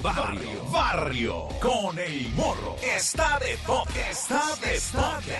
[0.00, 2.76] Barrio, barrio, con el morro.
[2.82, 5.38] Está de toque, está de toque.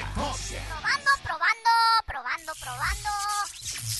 [0.68, 1.70] Probando, probando,
[2.06, 3.10] probando, probando.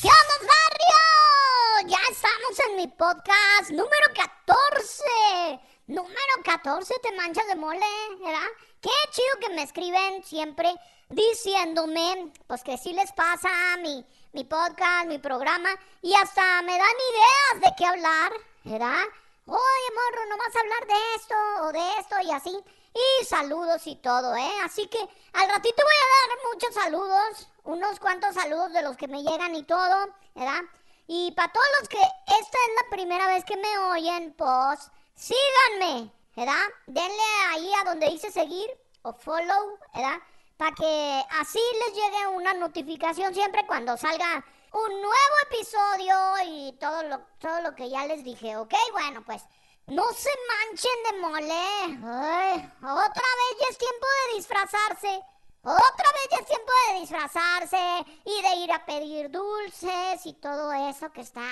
[0.03, 1.89] ¿Qué onda, barrio?
[1.89, 5.61] Ya estamos en mi podcast número 14.
[5.87, 7.87] Número 14, te manchas de mole,
[8.21, 8.49] ¿verdad?
[8.83, 10.71] Qué chido que me escriben siempre
[11.09, 13.49] diciéndome, pues que sí les pasa
[13.83, 15.71] mi, mi podcast, mi programa,
[16.03, 18.33] y hasta me dan ideas de qué hablar,
[18.65, 19.05] ¿verdad?
[19.47, 22.65] Oye, morro, no vas a hablar de esto o de esto y así.
[22.95, 24.53] Y saludos y todo, ¿eh?
[24.65, 29.09] Así que al ratito voy a dar muchos saludos, unos cuantos saludos de los que
[29.09, 30.63] me llegan y todo, ¿verdad?
[31.07, 36.13] Y para todos los que esta es la primera vez que me oyen, pues síganme,
[36.37, 36.67] ¿verdad?
[36.87, 38.69] Denle ahí a donde dice seguir
[39.03, 40.19] o follow, ¿verdad?
[40.57, 44.45] Para que así les llegue una notificación siempre cuando salga
[44.87, 46.15] un nuevo episodio
[46.47, 48.75] y todo lo, todo lo que ya les dije, ¿ok?
[48.93, 49.43] Bueno, pues
[49.87, 52.01] no se manchen de mole.
[52.05, 55.23] Ay, otra vez ya es tiempo de disfrazarse.
[55.63, 60.73] Otra vez ya es tiempo de disfrazarse y de ir a pedir dulces y todo
[60.73, 61.43] eso que está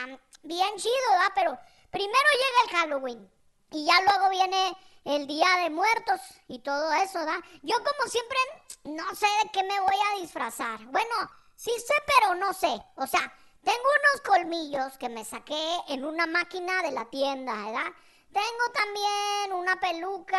[0.42, 1.32] bien chido, ¿verdad?
[1.34, 1.58] Pero
[1.90, 3.30] primero llega el Halloween
[3.72, 7.40] y ya luego viene el Día de Muertos y todo eso, ¿verdad?
[7.62, 8.38] Yo como siempre
[8.84, 10.78] no sé de qué me voy a disfrazar.
[10.86, 11.14] Bueno,
[11.56, 12.80] sí sé, pero no sé.
[12.96, 13.32] O sea,
[13.64, 17.92] tengo unos colmillos que me saqué en una máquina de la tienda, ¿verdad?
[18.32, 20.38] Tengo también una peluca,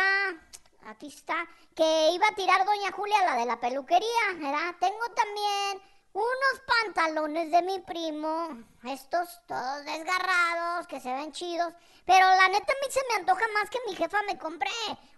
[0.86, 4.74] aquí está, que iba a tirar doña Julia, la de la peluquería, ¿verdad?
[4.80, 11.74] Tengo también unos pantalones de mi primo, estos todos desgarrados, que se ven chidos.
[12.04, 14.70] Pero la neta a mí se me antoja más que mi jefa me compré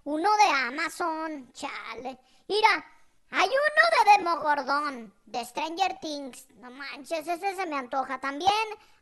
[0.04, 2.18] uno de Amazon, chale.
[2.48, 2.84] Mira,
[3.30, 6.48] hay uno de Demogordón, de Stranger Things.
[6.56, 8.18] No manches, ese se me antoja.
[8.18, 8.50] También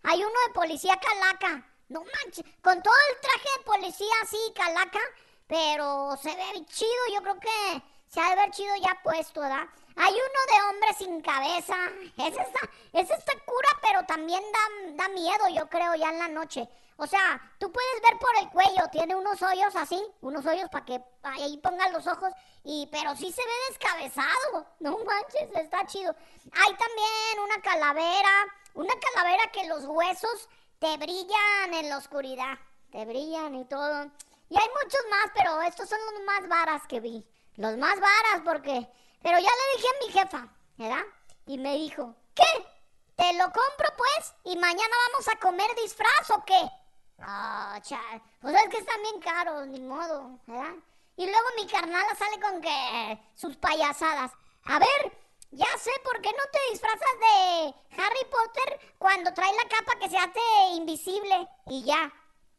[0.02, 1.66] hay uno de Policía Calaca.
[1.88, 5.00] No manches, con todo el traje de policía así, Calaca.
[5.46, 9.66] Pero se ve chido, yo creo que se ha de ver chido ya puesto, ¿verdad?
[9.96, 11.76] Hay uno de hombre sin cabeza.
[12.18, 12.60] Ese está,
[12.92, 16.68] ese está cura, pero también da, da miedo, yo creo, ya en la noche.
[17.00, 20.84] O sea, tú puedes ver por el cuello, tiene unos hoyos así, unos hoyos para
[20.84, 22.32] que ahí pongan los ojos,
[22.64, 24.66] y pero sí se ve descabezado.
[24.80, 26.12] No manches, está chido.
[26.52, 28.30] Hay también una calavera,
[28.74, 30.48] una calavera que los huesos
[30.80, 32.58] te brillan en la oscuridad,
[32.90, 34.10] te brillan y todo.
[34.48, 37.24] Y hay muchos más, pero estos son los más varas que vi.
[37.56, 38.88] Los más varas porque...
[39.22, 41.04] Pero ya le dije a mi jefa, ¿verdad?
[41.46, 42.66] Y me dijo, ¿qué?
[43.14, 44.34] ¿Te lo compro pues?
[44.44, 46.70] ¿Y mañana vamos a comer disfraz o qué?
[47.20, 48.22] Ah, chal.
[48.40, 50.74] Pues es que están bien caros, ni modo, ¿verdad?
[51.16, 54.30] Y luego mi carnala sale con que sus payasadas.
[54.64, 55.18] A ver,
[55.50, 60.08] ya sé por qué no te disfrazas de Harry Potter cuando trae la capa que
[60.08, 60.40] se hace
[60.76, 62.12] invisible y ya.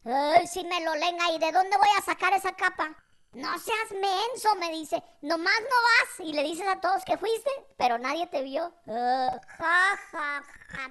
[0.03, 2.95] Ay, si me lo lenga, ¿y de dónde voy a sacar esa capa?
[3.31, 5.03] No seas menso, me dice.
[5.21, 8.73] Nomás no vas y le dices a todos que fuiste, pero nadie te vio.
[8.85, 9.39] ja,
[10.11, 10.89] ja, ja.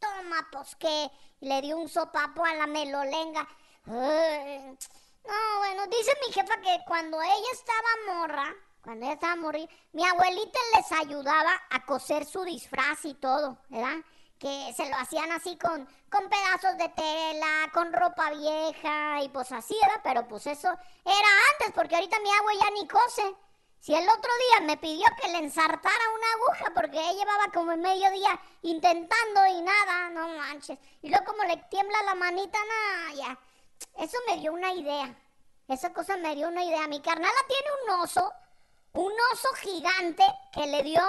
[0.00, 1.10] Toma, pues que
[1.42, 3.46] le dio un sopapo a la melolenga.
[3.86, 10.06] no, bueno, dice mi jefa que cuando ella estaba morra, cuando ella estaba morri, mi
[10.06, 13.96] abuelita les ayudaba a coser su disfraz y todo, ¿verdad?
[14.38, 19.50] Que se lo hacían así con, con pedazos de tela, con ropa vieja y pues
[19.50, 20.00] así, ¿verdad?
[20.04, 23.34] Pero pues eso era antes, porque ahorita mi abuela ya ni cose.
[23.82, 27.76] Si el otro día me pidió que le ensartara una aguja porque ella llevaba como
[27.76, 30.78] medio día intentando y nada, no manches.
[31.02, 33.38] Y luego como le tiembla la manita, nada, ya.
[33.98, 35.12] Eso me dio una idea.
[35.66, 36.86] Esa cosa me dio una idea.
[36.86, 38.32] Mi carnala tiene un oso,
[38.92, 41.02] un oso gigante que le dio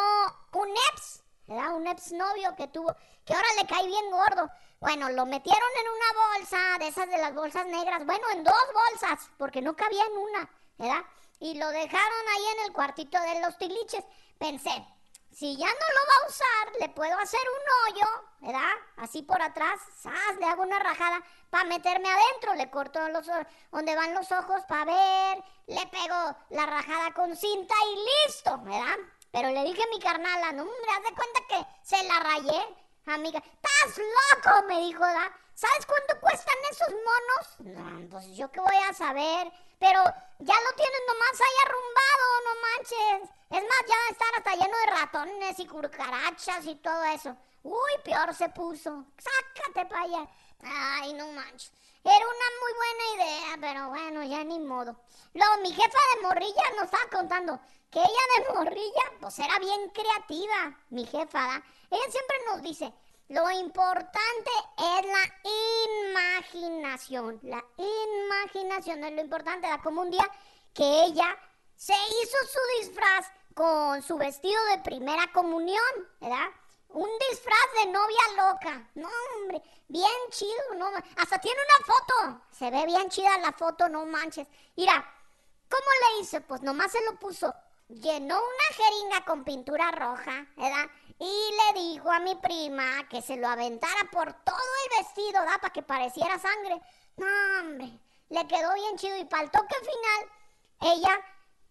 [0.53, 1.75] un ex, ¿verdad?
[1.75, 4.49] Un ex novio que tuvo, que ahora le cae bien gordo.
[4.79, 8.03] Bueno, lo metieron en una bolsa, de esas de las bolsas negras.
[8.03, 11.05] Bueno, en dos bolsas, porque no cabía en una, ¿verdad?
[11.39, 14.03] Y lo dejaron ahí en el cuartito de los tiliches.
[14.37, 14.85] Pensé,
[15.33, 18.07] si ya no lo va a usar, le puedo hacer un hoyo,
[18.41, 18.71] ¿verdad?
[18.97, 20.37] Así por atrás, ¡zas!
[20.39, 23.25] le hago una rajada para meterme adentro, le corto los
[23.71, 28.97] donde van los ojos para ver, le pego la rajada con cinta y listo, ¿verdad?
[29.31, 32.75] Pero le dije a mi carnala, no, me das de cuenta que se la rayé,
[33.07, 33.39] amiga.
[33.39, 34.67] ¡Estás loco!
[34.67, 35.31] me dijo, ¿verdad?
[35.55, 37.77] ¿Sabes cuánto cuestan esos monos?
[37.77, 39.51] No, pues yo qué voy a saber.
[39.83, 40.01] Pero
[40.39, 43.29] ya lo tienen nomás ahí arrumbado, no manches.
[43.49, 47.35] Es más, ya va a estar hasta lleno de ratones y cucarachas y todo eso.
[47.63, 49.03] Uy, peor se puso.
[49.17, 50.27] Sácate para allá.
[50.63, 51.73] Ay, no manches.
[52.01, 54.95] Era una muy buena idea, pero bueno, ya ni modo.
[55.33, 57.59] Luego, mi jefa de morrilla nos estaba contando
[57.91, 58.07] que ella
[58.37, 61.63] de morrilla, pues era bien creativa, mi jefa, ¿da?
[61.91, 62.93] Ella siempre nos dice,
[63.33, 65.25] lo importante es la
[66.11, 67.39] imaginación.
[67.41, 69.67] La imaginación es lo importante.
[69.67, 70.25] Da como un día
[70.73, 71.35] que ella
[71.75, 73.25] se hizo su disfraz
[73.55, 75.83] con su vestido de primera comunión,
[76.21, 76.47] ¿verdad?
[76.89, 78.89] Un disfraz de novia loca.
[78.95, 80.91] No, hombre, bien chido, no.
[81.17, 82.41] Hasta tiene una foto.
[82.51, 84.47] Se ve bien chida la foto, no manches.
[84.75, 84.93] Mira,
[85.69, 86.41] ¿cómo le hice?
[86.41, 87.51] Pues nomás se lo puso.
[87.87, 90.85] Llenó una jeringa con pintura roja, ¿verdad?
[91.23, 95.61] Y le dijo a mi prima que se lo aventara por todo el vestido, ¿verdad?
[95.61, 96.81] Para que pareciera sangre.
[97.15, 97.25] No,
[97.61, 97.97] hombre,
[98.27, 99.15] le quedó bien chido.
[99.15, 101.21] Y para el toque final, ella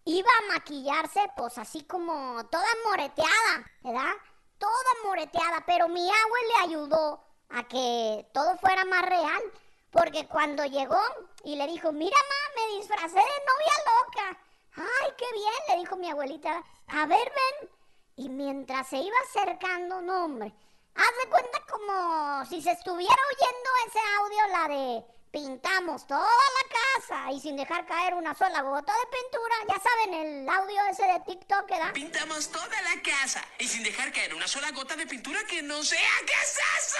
[0.05, 4.13] iba a maquillarse, pues así como toda moreteada, ¿verdad?
[4.57, 9.43] Toda moreteada, pero mi agua le ayudó a que todo fuera más real.
[9.91, 10.99] Porque cuando llegó
[11.43, 14.39] y le dijo, mira, ma, me disfracé de novia loca.
[14.77, 16.63] Ay, qué bien, le dijo mi abuelita.
[16.87, 17.82] A ver, ven.
[18.15, 20.53] Y mientras se iba acercando, no, hombre,
[20.95, 26.69] haz de cuenta como si se estuviera oyendo ese audio, la de pintamos toda la
[26.69, 29.55] casa y sin dejar caer una sola gota de pintura.
[29.67, 31.91] Ya saben, el audio ese de TikTok que da.
[31.91, 35.83] Pintamos toda la casa y sin dejar caer una sola gota de pintura que no
[35.83, 36.11] sea.
[36.27, 36.97] ¿Qué es eso?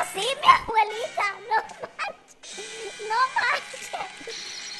[0.00, 1.32] Así, mi abuelita.
[1.46, 1.56] No
[1.98, 3.00] manches.
[3.06, 3.90] No manches.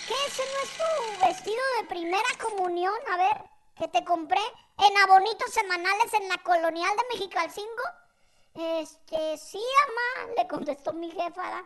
[0.08, 2.94] ¿Qué ese no es tu vestido de primera comunión?
[3.12, 4.40] A ver, que te compré
[4.78, 7.82] en abonitos semanales en la colonial de Mexicalcingo.
[8.54, 11.64] Este, sí, mamá, le contestó mi jefa.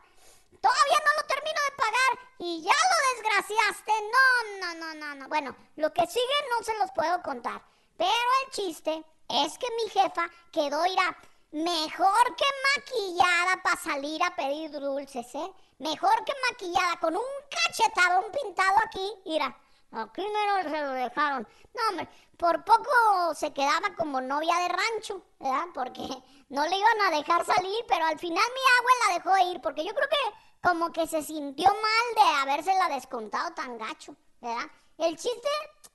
[0.60, 3.93] Todavía no lo termino de pagar y ya lo desgraciaste.
[4.12, 5.28] No, no, no, no, no.
[5.28, 7.62] Bueno, lo que sigue no se los puedo contar.
[7.96, 8.08] Pero
[8.44, 11.16] el chiste es que mi jefa quedó, irá,
[11.50, 12.44] mejor que
[12.76, 15.52] maquillada para salir a pedir dulces, ¿eh?
[15.78, 19.56] Mejor que maquillada, con un cachetadón pintado aquí, mira.
[19.90, 21.49] Aquí no se lo dejaron.
[21.75, 25.67] No, hombre, por poco se quedaba como novia de rancho, ¿verdad?
[25.73, 26.02] Porque
[26.50, 29.85] no le iban a dejar salir, pero al final mi abuela la dejó ir, porque
[29.85, 34.70] yo creo que como que se sintió mal de habérsela descontado tan gacho, ¿verdad?
[34.99, 35.49] El chiste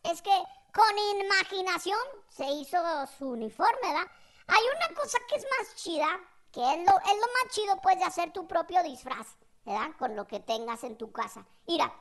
[0.04, 0.44] es que
[0.74, 2.00] con imaginación
[2.30, 2.78] se hizo
[3.18, 4.12] su uniforme, ¿verdad?
[4.48, 6.08] Hay una cosa que es más chida,
[6.52, 9.28] que es lo, es lo más chido, pues, de hacer tu propio disfraz,
[9.66, 9.92] ¿verdad?
[10.00, 11.46] Con lo que tengas en tu casa.
[11.68, 11.94] Mira,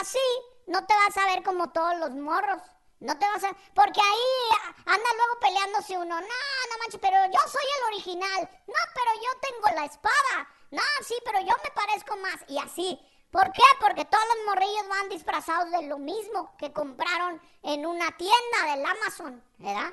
[0.00, 0.18] así
[0.66, 2.62] no te vas a ver como todos los morros.
[3.00, 3.56] No te vas a...
[3.74, 6.20] Porque ahí anda luego peleándose uno.
[6.20, 8.50] No, no manches, pero yo soy el original.
[8.66, 10.48] No, pero yo tengo la espada.
[10.70, 12.36] No, sí, pero yo me parezco más.
[12.48, 13.00] Y así.
[13.30, 13.62] ¿Por qué?
[13.80, 18.84] Porque todos los morrillos van disfrazados de lo mismo que compraron en una tienda del
[18.84, 19.90] Amazon, ¿verdad?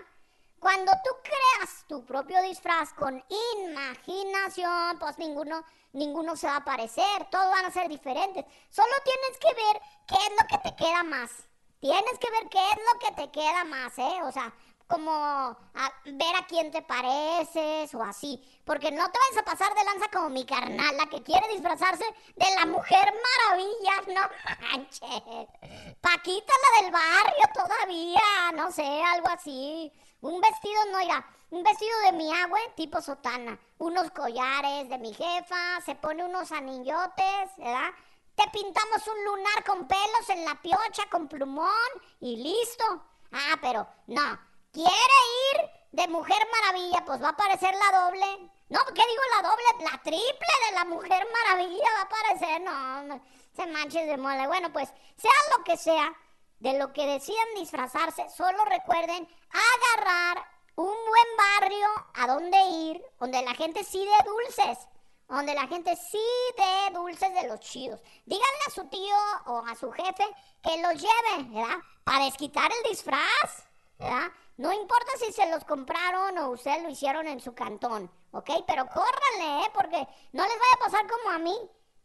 [0.60, 3.24] Cuando tú creas tu propio disfraz con
[3.60, 5.64] imaginación, pues ninguno,
[5.94, 8.44] ninguno se va a parecer, todos van a ser diferentes.
[8.70, 11.32] Solo tienes que ver qué es lo que te queda más.
[11.80, 14.20] Tienes que ver qué es lo que te queda más, ¿eh?
[14.24, 14.52] O sea,
[14.88, 15.58] como
[16.06, 18.42] ver a quién te pareces o así.
[18.66, 22.06] Porque no te vayas a pasar de lanza como mi carnal, la que quiere disfrazarse
[22.36, 23.14] de la mujer
[23.50, 24.02] maravilla.
[24.08, 24.30] No
[24.62, 25.48] manches.
[26.02, 28.52] Paquita, la del barrio todavía.
[28.56, 29.92] No sé, algo así.
[30.22, 31.26] Un vestido, no irá.
[31.50, 33.60] Un vestido de mi agua, tipo sotana.
[33.78, 35.82] Unos collares de mi jefa.
[35.86, 37.92] Se pone unos anillotes, ¿verdad?
[38.36, 41.72] Te pintamos un lunar con pelos en la piocha, con plumón
[42.20, 43.02] y listo.
[43.32, 44.40] Ah, pero no,
[44.72, 45.18] quiere
[45.54, 48.26] ir de Mujer Maravilla, pues va a aparecer la doble.
[48.70, 49.92] No, ¿qué digo la doble?
[49.92, 52.62] La triple de la Mujer Maravilla va a aparecer.
[52.62, 53.22] No,
[53.56, 54.48] se manches de mole.
[54.48, 56.14] Bueno, pues sea lo que sea,
[56.60, 60.44] de lo que decidan disfrazarse, solo recuerden agarrar
[60.76, 64.88] un buen barrio a donde ir, donde la gente sí de dulces
[65.28, 66.24] donde la gente sí
[66.58, 68.02] dé dulces de los chidos.
[68.26, 69.16] Díganle a su tío
[69.48, 70.26] o a su jefe
[70.64, 71.78] que los lleve, ¿verdad?
[72.04, 73.68] Para desquitar el disfraz,
[74.00, 74.32] ¿verdad?
[74.58, 78.50] No importa si se los compraron o ustedes lo hicieron en su cantón, ¿ok?
[78.66, 79.72] Pero córranle, ¿eh?
[79.72, 81.56] Porque no les vaya a pasar como a mí.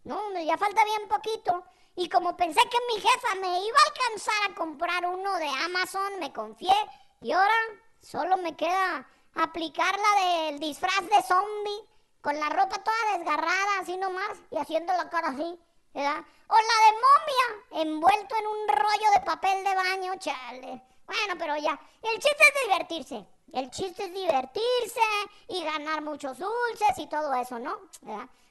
[0.04, 1.64] No, ya falta bien poquito.
[1.96, 6.18] Y como pensé que mi jefa me iba a alcanzar a comprar uno de Amazon,
[6.20, 6.74] me confié.
[7.22, 7.54] Y ahora
[8.00, 11.88] solo me queda aplicar la del disfraz de zombie
[12.20, 15.58] con la ropa toda desgarrada, así nomás, y haciendo la cara así,
[15.94, 16.22] ¿verdad?
[16.48, 20.82] O la de momia, envuelto en un rollo de papel de baño, chale.
[21.12, 23.26] Bueno, pero ya, el chiste es divertirse.
[23.52, 25.00] El chiste es divertirse
[25.48, 27.80] y ganar muchos dulces y todo eso, ¿no?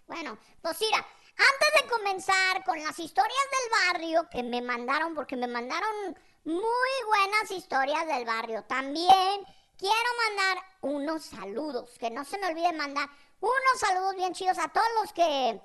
[0.06, 5.36] Bueno, pues mira, antes de comenzar con las historias del barrio que me mandaron, porque
[5.36, 9.44] me mandaron muy buenas historias del barrio, también
[9.76, 14.68] quiero mandar unos saludos, que no se me olvide mandar unos saludos bien chidos a
[14.68, 15.60] todos los que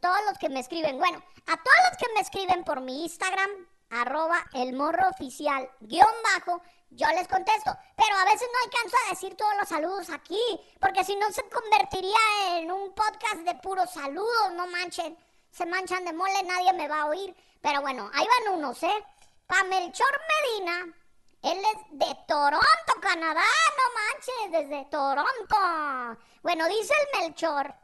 [0.00, 0.96] todos los que me escriben.
[0.96, 3.50] Bueno, a todos los que me escriben por mi Instagram,
[3.90, 7.76] arroba el morro oficial, guion bajo, yo les contesto.
[7.96, 10.40] Pero a veces no alcanzo a decir todos los saludos aquí,
[10.80, 15.16] porque si no se convertiría en un podcast de puros saludos, no manchen.
[15.50, 17.34] Se manchan de mole, nadie me va a oír.
[17.60, 19.04] Pero bueno, ahí van unos, ¿eh?
[19.46, 20.94] Pa Melchor Medina,
[21.42, 23.42] él es de Toronto, Canadá,
[23.76, 26.20] no manches, desde Toronto.
[26.42, 27.74] Bueno, dice el Melchor,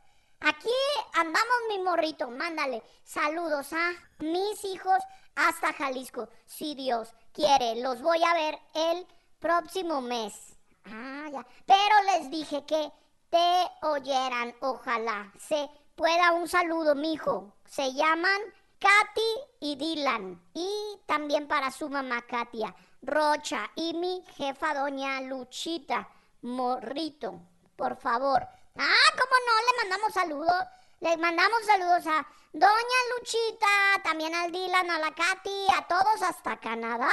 [0.40, 0.70] aquí
[1.14, 5.02] andamos mi morrito, mándale saludos a mis hijos
[5.36, 7.80] hasta Jalisco, si Dios quiere.
[7.80, 9.06] Los voy a ver el
[9.38, 10.56] próximo mes.
[10.84, 11.46] Ah, ya.
[11.66, 12.90] Pero les dije que
[13.30, 17.52] te oyeran, ojalá se pueda un saludo, mijo.
[17.66, 18.40] Se llaman
[18.78, 20.40] Katy y Dylan.
[20.54, 26.08] Y también para su mamá Katia Rocha y mi jefa doña Luchita
[26.42, 27.40] Morrito.
[27.76, 28.42] Por favor.
[28.76, 29.60] Ah, ¿cómo no?
[29.60, 30.75] Le mandamos saludos.
[31.00, 36.58] Le mandamos saludos a Doña Luchita, también al Dylan, a la Katy, a todos hasta
[36.58, 37.10] Canadá.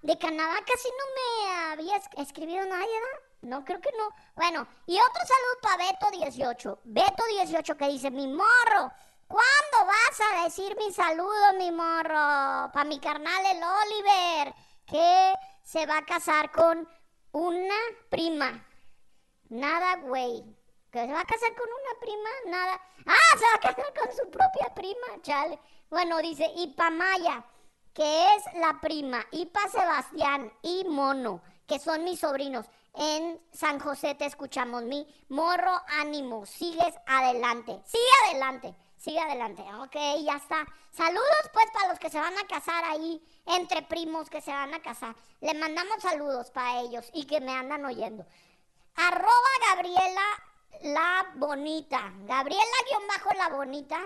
[0.00, 2.98] De Canadá casi no me había escribido nadie,
[3.42, 3.50] ¿no?
[3.50, 4.08] No, creo que no.
[4.34, 6.78] Bueno, y otro saludo para Beto18.
[6.82, 8.90] Beto18 que dice, mi morro,
[9.28, 12.72] ¿cuándo vas a decir mi saludo, mi morro?
[12.72, 14.54] Para mi carnal el Oliver,
[14.86, 16.88] que se va a casar con
[17.32, 17.76] una
[18.08, 18.66] prima.
[19.50, 20.42] Nada, güey.
[20.94, 22.30] ¿Que se va a casar con una prima?
[22.46, 22.80] Nada.
[23.04, 25.58] Ah, se va a casar con su propia prima, chale.
[25.90, 27.44] Bueno, dice, y Pamaya,
[27.92, 32.66] que es la prima, y Pa Sebastián y Mono, que son mis sobrinos.
[32.94, 39.96] En San José te escuchamos, mi morro ánimo, sigues adelante, sigue adelante, sigue adelante, ok,
[40.24, 40.64] ya está.
[40.92, 44.72] Saludos pues para los que se van a casar ahí, entre primos que se van
[44.72, 45.16] a casar.
[45.40, 48.24] Le mandamos saludos para ellos y que me andan oyendo.
[48.94, 50.22] Arroba Gabriela
[50.82, 52.12] la bonita.
[52.26, 54.00] Gabriela guion bajo la bonita.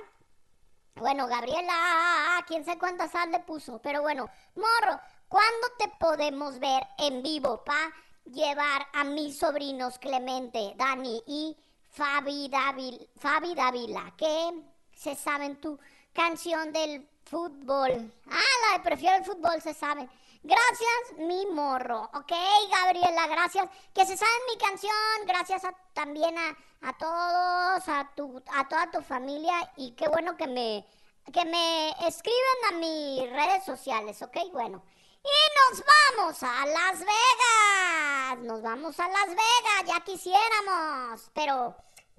[0.95, 3.81] Bueno, Gabriela, quién sé cuántas sal le puso.
[3.81, 7.93] Pero bueno, morro, ¿cuándo te podemos ver en vivo para
[8.25, 11.57] llevar a mis sobrinos Clemente, Dani y
[11.91, 14.15] Fabi, Dávila, Fabi Dávila?
[14.17, 14.63] Que
[14.95, 15.79] se saben tu
[16.13, 18.13] canción del fútbol.
[18.31, 20.09] Ah, la de prefiero el fútbol, se sabe.
[20.49, 22.05] Gracias, mi morro.
[22.15, 22.33] Ok,
[22.71, 23.69] Gabriela, gracias.
[23.93, 24.95] Que se sabe mi canción.
[25.27, 25.61] Gracias
[25.93, 29.71] también a, todos, a, tu, a toda tu familia.
[29.77, 30.87] Y qué bueno que me,
[31.35, 34.23] que me escriben a mis redes sociales.
[34.23, 34.83] Ok, bueno.
[35.23, 35.85] Y nos
[36.17, 38.39] vamos a Las Vegas.
[38.39, 39.85] Nos vamos a Las Vegas.
[39.85, 41.31] Ya quisiéramos.
[41.35, 41.77] Pero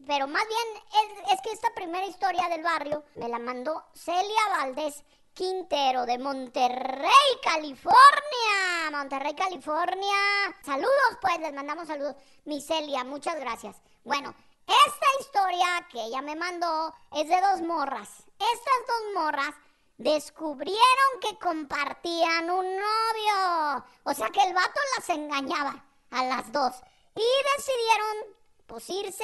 [0.08, 4.48] pero más bien es, es, que esta primera historia del barrio me la mandó Celia
[4.50, 5.04] Valdés
[5.40, 8.92] Quintero de Monterrey, California.
[8.92, 10.18] Monterrey, California.
[10.66, 12.18] Saludos, pues, les mandamos saludos.
[12.44, 13.78] Miselia, muchas gracias.
[14.04, 14.36] Bueno,
[14.68, 18.10] esta historia que ella me mandó es de dos morras.
[18.38, 19.56] Estas dos morras
[19.98, 23.86] descubrieron que compartían un novio.
[24.04, 26.76] O sea que el vato las engañaba a las dos.
[27.16, 28.36] Y decidieron
[28.68, 29.24] pues irse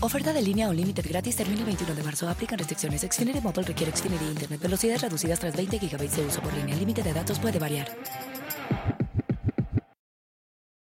[0.00, 2.28] Oferta de línea o límite gratis termina el 21 de marzo.
[2.28, 3.00] Aplican restricciones.
[3.00, 4.60] Xfinity Mobile requiere Xfinity Internet.
[4.60, 6.74] Velocidades reducidas tras 20 GB de uso por línea.
[6.74, 7.88] El límite de datos puede variar.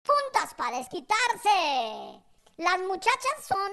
[0.02, 2.22] Puntas para desquitarse.
[2.56, 3.70] Las muchachas son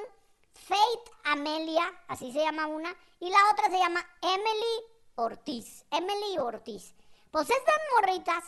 [0.54, 4.76] Faith Amelia, así se llama una, y la otra se llama Emily
[5.16, 5.86] Ortiz.
[5.90, 6.94] Emily Ortiz.
[7.32, 8.44] Pues estas morritas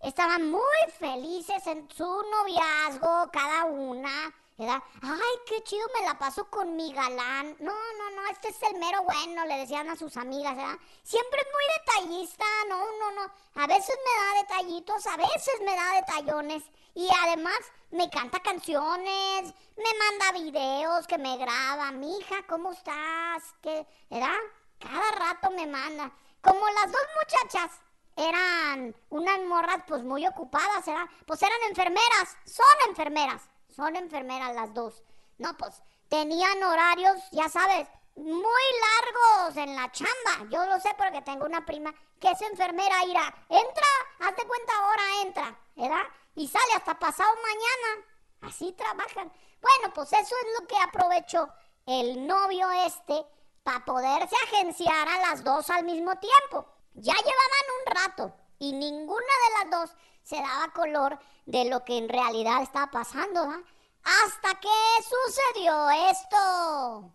[0.00, 0.60] estaban muy
[0.96, 4.32] felices en su noviazgo, cada una
[4.68, 7.56] Ay, qué chido me la paso con mi galán.
[7.60, 10.78] No, no, no, este es el mero bueno, le decían a sus amigas, ¿verdad?
[11.02, 13.32] Siempre es muy detallista, no, no, no.
[13.62, 16.62] A veces me da detallitos, a veces me da detallones.
[16.94, 17.58] Y además
[17.90, 21.90] me canta canciones, me manda videos que me graba.
[21.92, 23.54] Mija, ¿cómo estás?
[24.10, 24.36] ¿Verdad?
[24.78, 26.12] Cada rato me manda.
[26.42, 27.78] Como las dos muchachas
[28.16, 31.06] eran unas morras pues muy ocupadas, ¿verdad?
[31.26, 33.48] Pues eran enfermeras, son enfermeras.
[33.70, 35.02] Son enfermeras las dos.
[35.38, 40.50] No, pues tenían horarios, ya sabes, muy largos en la chamba.
[40.50, 43.86] Yo lo sé porque tengo una prima que es enfermera, irá, entra,
[44.20, 46.06] hazte cuenta ahora, entra, ¿verdad?
[46.34, 48.06] Y sale hasta pasado mañana.
[48.42, 49.32] Así trabajan.
[49.60, 51.48] Bueno, pues eso es lo que aprovechó
[51.86, 53.24] el novio este
[53.62, 56.66] para poderse agenciar a las dos al mismo tiempo.
[56.94, 61.18] Ya llevaban un rato y ninguna de las dos se daba color
[61.50, 63.64] de lo que en realidad estaba pasando, ¿verdad?
[64.04, 64.68] Hasta que
[65.02, 67.10] sucedió esto.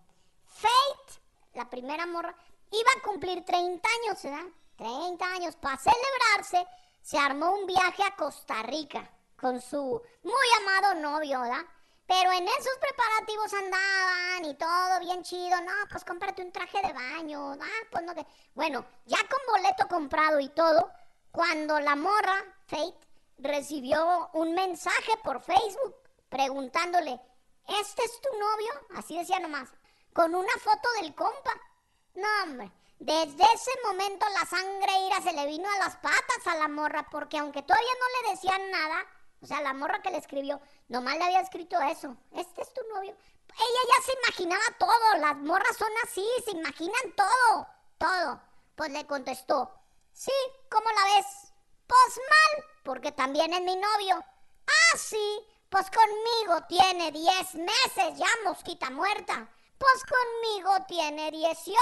[0.45, 1.21] Fate,
[1.53, 2.35] la primera morra,
[2.69, 4.45] iba a cumplir 30 años, ¿verdad?
[4.75, 5.55] 30 años.
[5.55, 6.67] Para celebrarse,
[7.01, 11.65] se armó un viaje a Costa Rica con su muy amado novio, ¿verdad?
[12.05, 15.61] Pero en esos preparativos andaban y todo bien chido.
[15.61, 17.53] No, pues cómprate un traje de baño.
[17.53, 18.27] Ah, pues no te...
[18.53, 20.91] Bueno, ya con boleto comprado y todo,
[21.31, 23.05] cuando la morra, Fate,
[23.37, 25.95] recibió un mensaje por Facebook
[26.29, 27.19] preguntándole,
[27.67, 28.71] ¿este es tu novio?
[28.95, 29.69] Así decía nomás,
[30.13, 31.51] con una foto del compa.
[32.15, 36.55] No, hombre, desde ese momento la sangre ira se le vino a las patas a
[36.55, 39.05] la morra, porque aunque todavía no le decían nada,
[39.41, 42.81] o sea, la morra que le escribió, nomás le había escrito eso, ¿este es tu
[42.93, 43.15] novio?
[43.57, 48.41] Ella ya se imaginaba todo, las morras son así, se imaginan todo, todo.
[48.75, 49.71] Pues le contestó,
[50.11, 50.31] sí,
[50.69, 51.53] ¿cómo la ves?
[51.87, 54.23] Pues mal, porque también es mi novio.
[54.67, 59.49] Ah, sí, pues conmigo tiene 10 meses ya, mosquita muerta.
[59.77, 61.75] Pues conmigo tiene 18.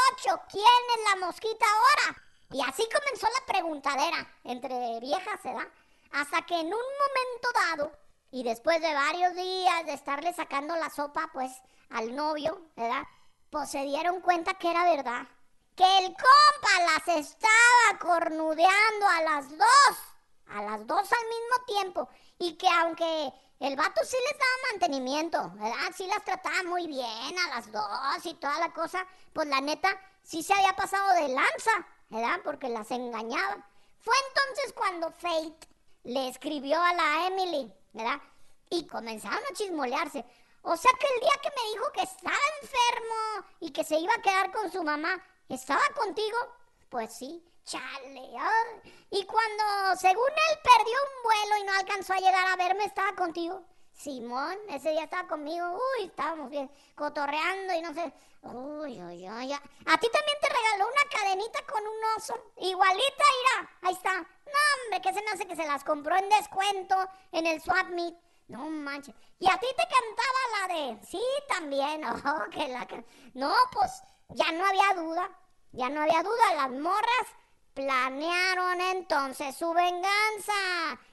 [0.49, 2.23] ¿Quién es la mosquita ahora?
[2.51, 5.67] Y así comenzó la preguntadera entre viejas, ¿verdad?
[6.11, 7.91] Hasta que en un momento dado,
[8.31, 11.51] y después de varios días de estarle sacando la sopa, pues,
[11.89, 13.03] al novio, ¿verdad?
[13.51, 15.27] Pues se dieron cuenta que era verdad.
[15.75, 20.12] Que el compa las estaba cornudeando a las dos.
[20.55, 22.09] A las dos al mismo tiempo.
[22.39, 25.93] Y que aunque el vato sí les daba mantenimiento, ¿verdad?
[25.95, 29.05] Sí las trataba muy bien a las dos y toda la cosa.
[29.31, 29.89] Pues la neta,
[30.21, 31.71] sí se había pasado de lanza,
[32.09, 32.39] ¿verdad?
[32.43, 33.65] Porque las engañaba.
[33.99, 35.67] Fue entonces cuando Fate
[36.03, 38.21] le escribió a la Emily, ¿verdad?
[38.69, 40.25] Y comenzaron a chismolearse.
[40.63, 44.13] O sea que el día que me dijo que estaba enfermo y que se iba
[44.13, 46.37] a quedar con su mamá, ¿estaba contigo?
[46.89, 48.29] Pues sí, chale.
[49.09, 53.13] Y cuando, según él, perdió un vuelo y no alcanzó a llegar a verme, ¿estaba
[53.13, 53.63] contigo?
[53.93, 58.11] Simón, ese día estaba conmigo, uy, estábamos bien cotorreando y no sé.
[58.41, 59.53] Uy, uy, uy.
[59.53, 62.33] A ti también te regaló una cadenita con un oso.
[62.57, 63.71] Igualita, mira.
[63.83, 64.13] Ahí está.
[64.13, 66.95] No, hombre, que se me hace que se las compró en descuento
[67.31, 68.15] en el Swap Meet.
[68.47, 69.15] No manches.
[69.39, 71.05] Y a ti te cantaba la de.
[71.05, 72.03] Sí, también.
[72.25, 72.85] Oh, que la.
[73.33, 75.29] No, pues ya no había duda.
[75.71, 76.53] Ya no había duda.
[76.55, 77.27] Las morras
[77.73, 80.53] planearon entonces su venganza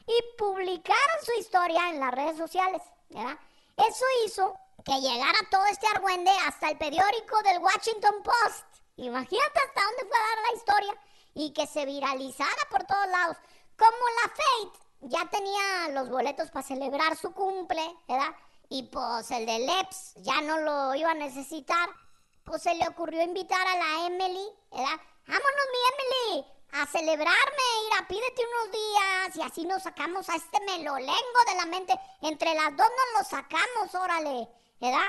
[0.06, 2.82] y publicaron su historia en las redes sociales.
[3.08, 3.38] ¿verdad?
[3.76, 8.66] Eso hizo que llegara todo este argüende hasta el periódico del Washington Post.
[8.96, 10.94] Imagínate hasta dónde fue a dar la historia
[11.34, 13.36] y que se viralizara por todos lados.
[13.76, 13.90] Como
[14.22, 18.34] la Fate ya tenía los boletos para celebrar su cumple, ¿verdad?
[18.68, 21.88] Y pues el de Leps ya no lo iba a necesitar,
[22.44, 25.00] pues se le ocurrió invitar a la Emily, ¿verdad?
[25.26, 30.36] Vámonos, mi Emily, a celebrarme, ir a pídete unos días y así nos sacamos a
[30.36, 31.94] este melolengo de la mente.
[32.22, 34.48] Entre las dos nos lo sacamos, órale,
[34.80, 35.08] ¿verdad?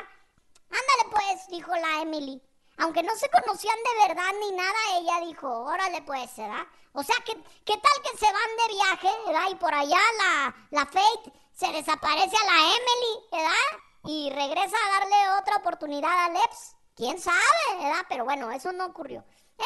[0.70, 2.42] Ándale pues, dijo la Emily.
[2.78, 6.66] Aunque no se conocían de verdad ni nada, ella dijo, órale pues, ¿verdad?
[6.94, 7.34] O sea, ¿qué,
[7.66, 9.50] qué tal que se van de viaje, ¿verdad?
[9.52, 13.80] Y por allá la, la Fate se desaparece a la Emily, ¿verdad?
[14.06, 16.76] Y regresa a darle otra oportunidad a Leps.
[16.96, 17.38] ¿Quién sabe,
[17.78, 18.06] verdad?
[18.10, 19.24] Pero bueno, eso no ocurrió.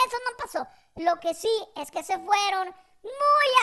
[0.07, 0.67] Eso no pasó.
[0.95, 3.11] Lo que sí es que se fueron muy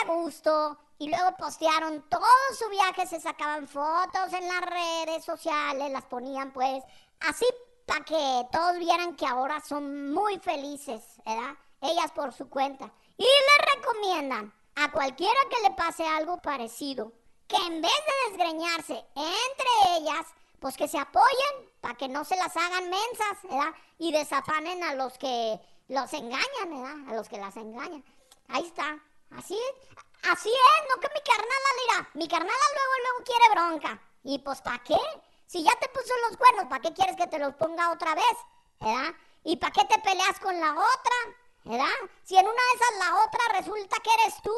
[0.01, 2.25] a gusto y luego postearon todo
[2.57, 6.83] su viaje, se sacaban fotos en las redes sociales, las ponían pues
[7.21, 7.45] así
[7.85, 11.55] para que todos vieran que ahora son muy felices, ¿verdad?
[11.81, 12.91] Ellas por su cuenta.
[13.17, 17.11] Y les recomiendan a cualquiera que le pase algo parecido
[17.47, 20.25] que en vez de desgreñarse entre ellas,
[20.59, 23.73] pues que se apoyen para que no se las hagan mensas, ¿verdad?
[23.97, 25.59] Y desafanen a los que
[25.93, 27.09] los engañan, ¿verdad?
[27.09, 28.03] A los que las engañan.
[28.49, 28.99] Ahí está.
[29.31, 29.87] Así es.
[30.31, 32.09] Así es, no que mi carnala, mira.
[32.13, 34.01] Mi carnala luego, luego quiere bronca.
[34.23, 34.97] Y pues, ¿para qué?
[35.45, 38.37] Si ya te puso los cuernos, ¿para qué quieres que te los ponga otra vez?
[38.79, 39.13] ¿Verdad?
[39.43, 41.17] ¿Y para qué te peleas con la otra?
[41.65, 42.09] ¿Verdad?
[42.23, 44.55] Si en una de esas la otra resulta que eres tú.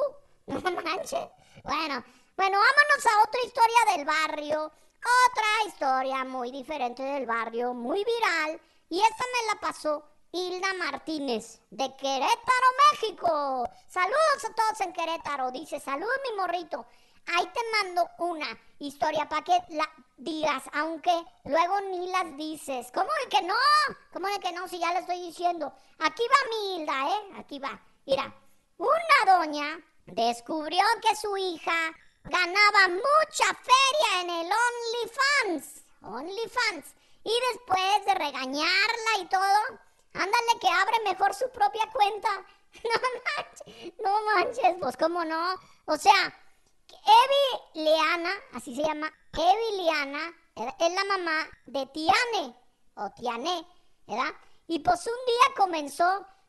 [0.47, 1.27] No manches.
[1.63, 2.03] Bueno,
[2.37, 4.71] bueno, vámonos a otra historia del barrio.
[5.29, 8.61] Otra historia muy diferente del barrio, muy viral.
[8.89, 13.69] Y esta me la pasó Hilda Martínez, de Querétaro, México.
[13.87, 15.51] Saludos a todos en Querétaro.
[15.51, 16.85] Dice, saludos mi morrito.
[17.27, 18.47] ahí te mando una
[18.79, 21.11] historia para que la digas, aunque
[21.45, 22.91] luego ni las dices.
[22.93, 23.55] ¿Cómo de que no?
[24.13, 24.67] ¿Cómo de que no?
[24.67, 25.73] Si ya le estoy diciendo.
[25.99, 27.39] Aquí va mi Hilda, ¿eh?
[27.39, 27.79] Aquí va.
[28.05, 28.33] Mira,
[28.77, 31.91] una doña descubrió que su hija
[32.23, 35.85] ganaba mucha feria en el OnlyFans.
[36.01, 36.95] OnlyFans.
[37.23, 39.79] Y después de regañarla y todo,
[40.15, 42.29] ándale que abre mejor su propia cuenta.
[42.83, 42.91] No
[43.25, 45.55] manches, no manches, pues cómo no.
[45.85, 46.37] O sea,
[46.91, 52.55] Evi Liana, así se llama, Evi Liana, es la mamá de Tiane,
[52.95, 53.65] o Tiane,
[54.07, 54.33] ¿verdad?
[54.67, 56.03] Y pues un día comenzó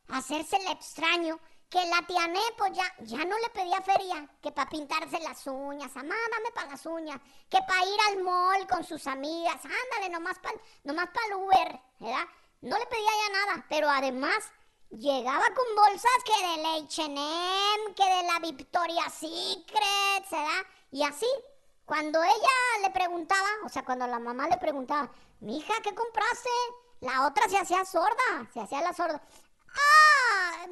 [0.09, 4.53] a hacerse el extraño que la Tiane pues ya, ya no le pedía feria, que
[4.53, 8.85] para pintarse las uñas, mamá, dame para las uñas, que para ir al mall con
[8.85, 12.27] sus amigas, ándale, nomás para nomás pa el Uber, ¿verdad?
[12.61, 14.53] No le pedía ya nada, pero además
[14.91, 20.63] llegaba con bolsas que del H&M, que de la Victoria Secret, ¿verdad?
[20.91, 21.27] Y así,
[21.85, 26.51] cuando ella le preguntaba, o sea, cuando la mamá le preguntaba, mi hija, ¿qué compraste?
[27.01, 29.21] La otra se hacía sorda, se hacía la sorda.
[29.69, 30.67] Ah,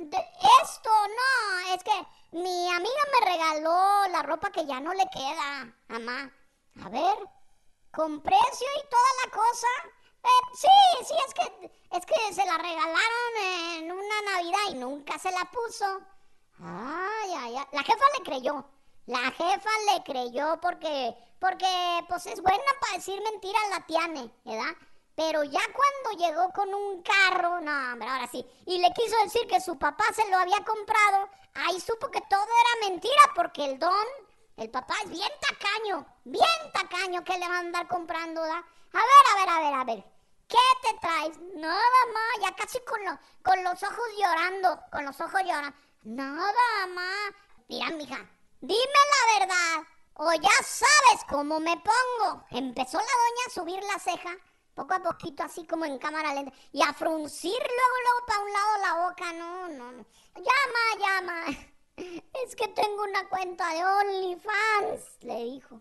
[0.62, 5.72] esto no, es que mi amiga me regaló la ropa que ya no le queda,
[5.88, 6.32] mamá.
[6.84, 7.16] A ver,
[7.92, 9.68] con precio y toda la cosa.
[10.24, 10.68] Eh, sí,
[11.06, 13.36] sí, es que, es que se la regalaron
[13.76, 16.00] en una Navidad y nunca se la puso.
[16.60, 17.66] Ay, ay, ay.
[17.72, 18.64] La jefa le creyó.
[19.06, 21.66] La jefa le creyó porque, porque,
[22.08, 24.74] pues es buena para decir mentiras la tiane, ¿verdad?
[25.14, 29.46] Pero ya cuando llegó con un carro, no, hombre, ahora sí, y le quiso decir
[29.46, 33.78] que su papá se lo había comprado, ahí supo que todo era mentira porque el
[33.78, 34.06] don,
[34.56, 38.56] el papá es bien tacaño, bien tacaño que le va a andar comprando, ¿da?
[38.56, 40.04] A ver, a ver, a ver, a ver,
[40.54, 41.38] ¿qué te traes?
[41.56, 43.00] Nada más, ya casi con,
[43.42, 45.76] con los ojos llorando, con los ojos llorando.
[46.04, 47.32] Nada más.
[47.68, 48.18] Mira, mija,
[48.60, 52.44] dime la verdad, o ya sabes cómo me pongo.
[52.50, 54.36] Empezó la doña a subir la ceja
[54.74, 58.52] poco a poquito, así como en cámara lenta, y a fruncir luego, luego para un
[58.52, 60.06] lado la boca, no, no, no.
[60.34, 61.44] Llama, llama.
[62.44, 65.80] Es que tengo una cuenta de OnlyFans, le dijo.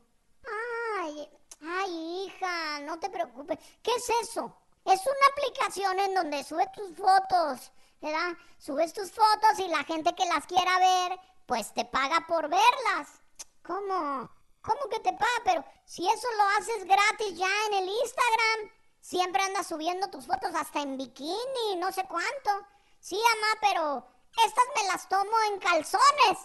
[0.99, 1.27] Ay,
[1.59, 3.57] ay, hija, no te preocupes.
[3.81, 4.55] ¿Qué es eso?
[4.85, 8.33] Es una aplicación en donde subes tus fotos, ¿verdad?
[8.57, 13.21] Subes tus fotos y la gente que las quiera ver, pues te paga por verlas.
[13.63, 14.29] ¿Cómo?
[14.61, 15.41] ¿Cómo que te paga?
[15.45, 18.71] Pero si eso lo haces gratis ya en el Instagram.
[18.99, 22.67] Siempre andas subiendo tus fotos hasta en bikini, no sé cuánto.
[23.01, 24.07] Sí, mamá, pero
[24.45, 26.39] estas me las tomo en calzones.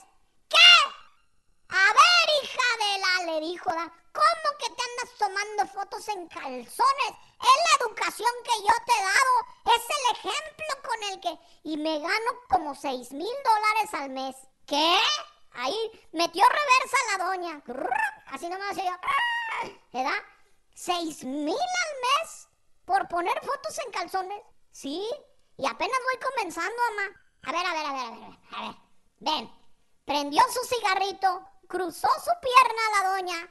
[0.48, 0.56] ¿Qué?
[2.78, 7.12] Ver, hija de la, le dijo, ¿cómo que te andas tomando fotos en calzones?
[7.40, 11.38] Es la educación que yo te he dado, es el ejemplo con el que...
[11.64, 14.36] Y me gano como seis mil dólares al mes.
[14.66, 14.98] ¿Qué?
[15.52, 17.62] Ahí metió reversa la doña.
[18.26, 18.82] Así nomás se
[19.92, 20.22] ¿Verdad?
[20.74, 22.48] ¿Seis mil al mes?
[22.88, 24.42] por poner fotos en calzones.
[24.72, 25.06] Sí,
[25.58, 27.20] y apenas voy comenzando, mamá.
[27.42, 28.76] A ver, a ver, a ver, a ver, a ver.
[29.20, 29.52] Ven,
[30.06, 33.50] prendió su cigarrito, cruzó su pierna la doña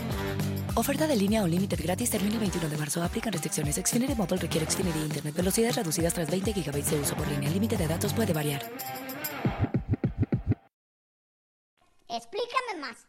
[0.73, 3.03] Oferta de línea o límite gratis termina el 21 de marzo.
[3.03, 3.75] Aplican restricciones.
[3.75, 5.35] Xfinity Mobile requiere Xfinity Internet.
[5.35, 7.49] Velocidades reducidas tras 20 GB de uso por línea.
[7.49, 8.61] El límite de datos puede variar.
[12.07, 13.05] Explícame más.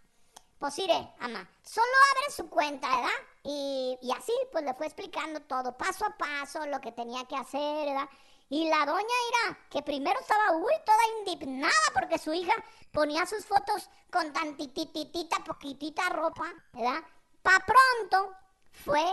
[0.58, 1.48] Pues iré, ama.
[1.62, 3.10] Solo abre su cuenta, ¿verdad?
[3.44, 7.36] Y, y así, pues le fue explicando todo, paso a paso, lo que tenía que
[7.36, 8.08] hacer, ¿verdad?
[8.48, 12.52] Y la doña Ira, que primero estaba, uy, toda indignada porque su hija
[12.92, 17.02] ponía sus fotos con tantititita, poquitita ropa, ¿verdad?
[17.42, 18.36] Pa pronto
[18.84, 19.04] fue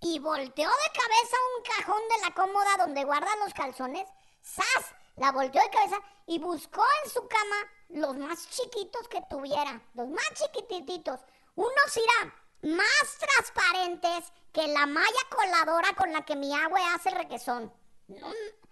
[0.00, 4.08] y volteó de cabeza un cajón de la cómoda donde guarda los calzones.
[4.42, 4.94] ¡Sas!
[5.16, 7.56] La volteó de cabeza y buscó en su cama
[7.88, 9.80] los más chiquitos que tuviera.
[9.94, 11.20] Los más chiquititos.
[11.54, 12.34] Unos irá
[12.64, 17.72] más transparentes que la malla coladora con la que mi agua hace el requesón.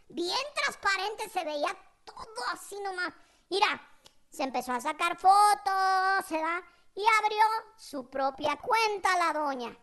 [0.09, 3.13] bien transparente, se veía todo así nomás.
[3.49, 3.89] Mira,
[4.31, 6.63] se empezó a sacar fotos, se da,
[6.95, 7.45] y abrió
[7.77, 9.77] su propia cuenta la doña.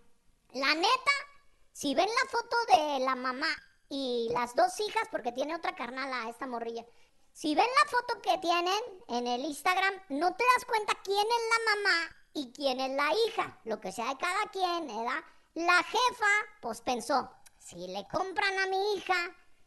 [0.51, 1.11] La neta,
[1.71, 3.47] si ven la foto de la mamá
[3.89, 6.85] y las dos hijas, porque tiene otra carnala esta morrilla,
[7.33, 11.25] si ven la foto que tienen en el Instagram, no te das cuenta quién es
[11.25, 15.23] la mamá y quién es la hija, lo que sea de cada quien, ¿verdad?
[15.53, 16.27] La jefa,
[16.61, 19.15] pues pensó, si le compran a mi hija,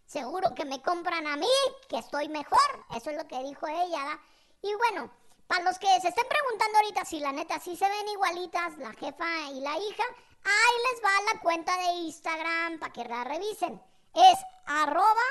[0.06, 1.48] seguro que me compran a mí,
[1.88, 2.58] que estoy mejor.
[2.94, 4.20] Eso es lo que dijo ella, ¿verdad?
[4.62, 5.10] Y bueno,
[5.52, 8.90] para los que se estén preguntando ahorita si la neta sí se ven igualitas la
[8.94, 10.02] jefa y la hija,
[10.44, 13.78] ahí les va la cuenta de Instagram para que la revisen.
[14.14, 15.26] Es arroba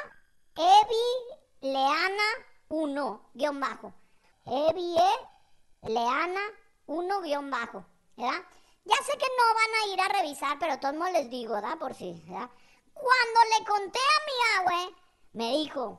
[1.63, 3.95] evileana1 guion bajo.
[4.45, 5.01] Evie
[5.81, 6.41] leana
[6.85, 7.83] 1 guion bajo,
[8.15, 8.45] ¿verdad?
[8.85, 11.79] Ya sé que no van a ir a revisar, pero todos modos les digo, ¿verdad?
[11.79, 12.47] Por si, ¿verdad?
[12.93, 14.95] Cuando le conté a mi abue,
[15.33, 15.97] me dijo,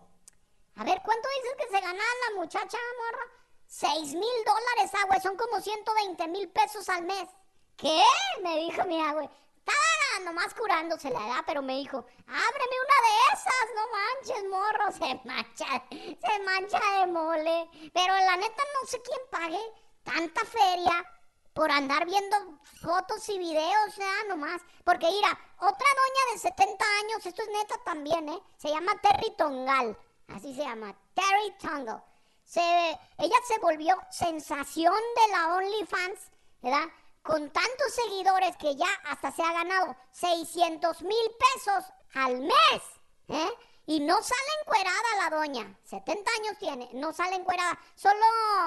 [0.76, 3.41] a ver, ¿cuánto dices que se ganaba la muchacha, morra?
[3.74, 7.26] Seis mil dólares, abue, son como 120 mil pesos al mes.
[7.74, 8.02] ¿Qué?
[8.42, 9.24] Me dijo mi abue.
[9.56, 14.92] Estaba nomás curándose la edad, pero me dijo, ábreme una de esas, no manches, morro,
[14.98, 17.70] se mancha, se mancha de mole.
[17.94, 19.61] Pero la neta no sé quién pague
[20.02, 21.11] tanta feria
[21.54, 22.37] por andar viendo
[22.82, 24.61] fotos y videos, ya nomás.
[24.85, 28.42] Porque mira, otra doña de 70 años, esto es neta también, ¿eh?
[28.58, 32.04] Se llama Terry Tongal, así se llama, Terry Tongal.
[32.52, 36.20] Se, ella se volvió sensación de la OnlyFans,
[36.60, 36.86] ¿verdad?
[37.22, 42.82] Con tantos seguidores que ya hasta se ha ganado 600 mil pesos al mes,
[43.28, 43.50] ¿eh?
[43.86, 45.78] Y no sale encuerada la doña.
[45.84, 47.78] 70 años tiene, no sale encuerada.
[47.94, 48.22] Solo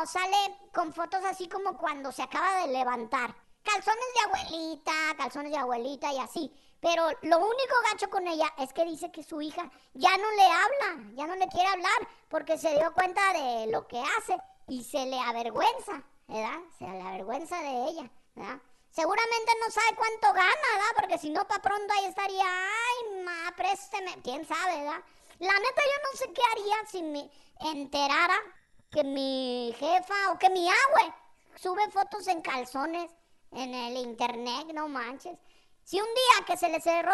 [0.07, 3.35] sale con fotos así como cuando se acaba de levantar.
[3.61, 6.51] Calzones de abuelita, calzones de abuelita y así.
[6.85, 10.43] Pero lo único gacho con ella es que dice que su hija ya no le
[10.43, 14.83] habla, ya no le quiere hablar porque se dio cuenta de lo que hace y
[14.83, 16.59] se le avergüenza, ¿verdad?
[16.77, 18.59] Se le avergüenza de ella, ¿verdad?
[18.91, 20.95] Seguramente no sabe cuánto gana, ¿verdad?
[20.99, 24.21] Porque si no, para pronto ahí estaría, ay, ma, présteme.
[24.21, 25.03] ¿Quién sabe, verdad?
[25.39, 27.31] La neta, yo no sé qué haría si me
[27.71, 28.37] enterara
[28.91, 31.13] que mi jefa o que mi abue
[31.55, 33.09] sube fotos en calzones
[33.53, 35.35] en el internet, no manches.
[35.85, 37.13] Si un día que se le cerró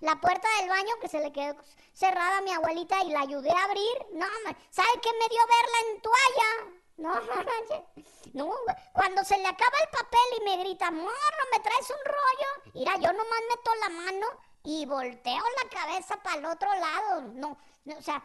[0.00, 1.54] la puerta del baño, que se le quedó
[1.92, 4.26] cerrada a mi abuelita y la ayudé a abrir, no,
[4.70, 6.78] ¿sabe qué me dio verla en toalla?
[6.96, 7.14] No,
[8.34, 8.52] no,
[8.92, 12.72] cuando se le acaba el papel y me grita, morro, ¿me traes un rollo?
[12.74, 14.26] Mira, yo nomás meto la mano
[14.64, 17.20] y volteo la cabeza para el otro lado.
[17.34, 18.20] No, o sea,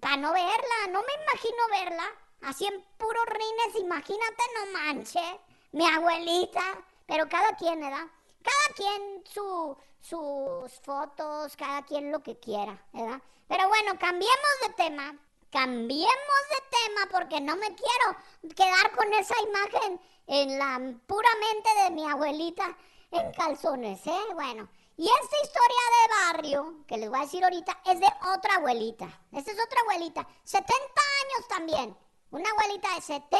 [0.00, 2.04] para no verla, no me imagino verla.
[2.42, 5.40] Así en puros rines, imagínate, no manche,
[5.72, 6.62] mi abuelita.
[7.08, 8.06] Pero cada quien, ¿verdad?
[8.46, 13.20] Cada quien su, sus fotos, cada quien lo que quiera, ¿verdad?
[13.48, 15.18] Pero bueno, cambiemos de tema
[15.56, 21.90] cambiemos de tema porque no me quiero quedar con esa imagen en la puramente de
[21.92, 22.76] mi abuelita
[23.10, 24.24] en calzones, ¿eh?
[24.34, 28.56] Bueno, y esta historia de barrio que les voy a decir ahorita es de otra
[28.56, 29.06] abuelita.
[29.32, 31.96] Esta es otra abuelita, 70 años también.
[32.30, 33.38] Una abuelita de 70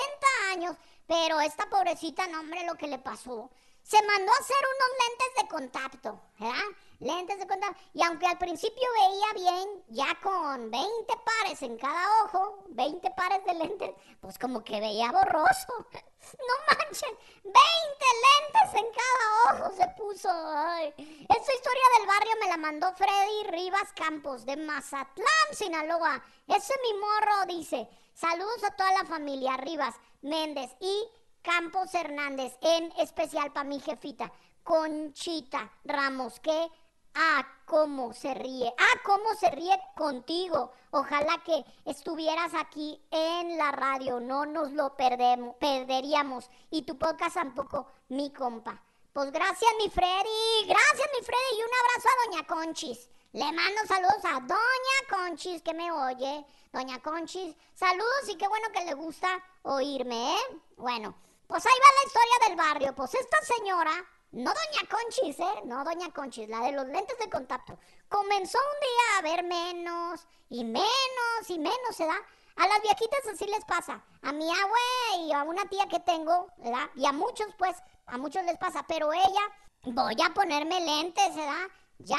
[0.52, 3.50] años, pero esta pobrecita, no hombre, lo que le pasó
[3.86, 6.76] se mandó a hacer unos lentes de contacto, ¿verdad?
[6.98, 7.80] Lentes de contacto.
[7.94, 13.44] Y aunque al principio veía bien, ya con 20 pares en cada ojo, 20 pares
[13.44, 15.86] de lentes, pues como que veía borroso.
[16.26, 20.28] No manchen, 20 lentes en cada ojo se puso.
[20.28, 20.92] Ay.
[20.98, 26.20] Esta historia del barrio me la mandó Freddy Rivas Campos de Mazatlán, Sinaloa.
[26.48, 31.08] Ese mi morro dice, saludos a toda la familia Rivas Méndez y
[31.46, 34.32] Campos Hernández, en especial para mi jefita,
[34.64, 36.68] Conchita Ramos, que
[37.14, 38.74] Ah, cómo se ríe.
[38.76, 40.72] Ah, cómo se ríe contigo.
[40.90, 44.18] Ojalá que estuvieras aquí en la radio.
[44.18, 46.50] No nos lo perdemos, perderíamos.
[46.70, 48.82] Y tu podcast tampoco, mi compa.
[49.14, 50.66] Pues gracias, mi Freddy.
[50.66, 51.58] Gracias, mi Freddy.
[51.58, 53.08] Y un abrazo a Doña Conchis.
[53.32, 56.44] Le mando saludos a Doña Conchis que me oye.
[56.72, 59.28] Doña Conchis, saludos y qué bueno que le gusta
[59.62, 60.60] oírme, ¿eh?
[60.76, 61.14] Bueno,
[61.46, 62.94] pues ahí va la historia del barrio.
[62.94, 63.92] Pues esta señora,
[64.32, 65.62] no doña Conchis, ¿eh?
[65.64, 67.78] No doña Conchis, la de los lentes de contacto,
[68.08, 72.16] comenzó un día a ver menos y menos y menos, ¿se da?
[72.56, 74.02] A las viejitas así les pasa.
[74.22, 76.88] A mi abue y a una tía que tengo, ¿verdad?
[76.94, 78.84] Y a muchos, pues, a muchos les pasa.
[78.88, 81.68] Pero ella, voy a ponerme lentes, ¿verdad?
[81.98, 82.18] Ya